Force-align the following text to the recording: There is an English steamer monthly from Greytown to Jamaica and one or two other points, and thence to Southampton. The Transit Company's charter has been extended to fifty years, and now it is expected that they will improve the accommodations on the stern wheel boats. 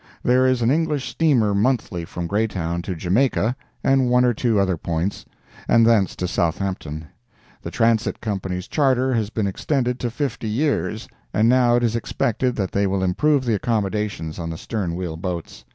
There 0.23 0.47
is 0.47 0.63
an 0.63 0.71
English 0.71 1.07
steamer 1.09 1.53
monthly 1.53 2.05
from 2.05 2.25
Greytown 2.25 2.81
to 2.81 2.95
Jamaica 2.95 3.55
and 3.83 4.09
one 4.09 4.25
or 4.25 4.33
two 4.33 4.59
other 4.59 4.75
points, 4.75 5.25
and 5.67 5.85
thence 5.85 6.15
to 6.15 6.27
Southampton. 6.27 7.05
The 7.61 7.69
Transit 7.69 8.19
Company's 8.19 8.67
charter 8.67 9.13
has 9.13 9.29
been 9.29 9.45
extended 9.45 9.99
to 9.99 10.09
fifty 10.09 10.49
years, 10.49 11.07
and 11.35 11.47
now 11.47 11.75
it 11.75 11.83
is 11.83 11.95
expected 11.95 12.55
that 12.55 12.71
they 12.71 12.87
will 12.87 13.03
improve 13.03 13.45
the 13.45 13.53
accommodations 13.53 14.39
on 14.39 14.49
the 14.49 14.57
stern 14.57 14.95
wheel 14.95 15.17
boats. 15.17 15.65